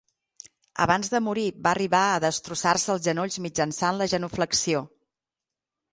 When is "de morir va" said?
1.15-1.73